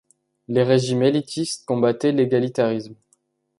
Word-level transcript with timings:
Les 0.47 0.63
régimes 0.63 1.03
élitistes 1.03 1.63
combattaient 1.67 2.11
l'égalitarisme. 2.11 2.95